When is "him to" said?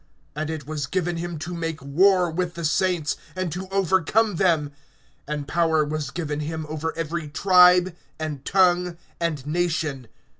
1.17-1.53